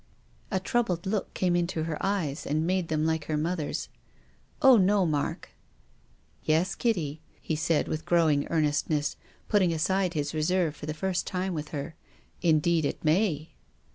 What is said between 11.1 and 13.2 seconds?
time with her." Indeed it